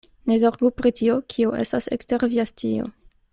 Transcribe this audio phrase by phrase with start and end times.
[0.29, 2.89] Ne zorgu pri tio, kio estas ekster via scio.